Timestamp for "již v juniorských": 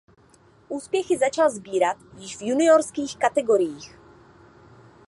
2.17-3.17